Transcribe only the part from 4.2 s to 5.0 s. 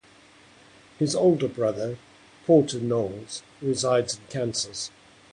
Kansas.